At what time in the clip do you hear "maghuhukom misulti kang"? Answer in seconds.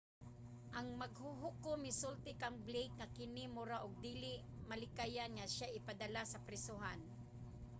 1.01-2.57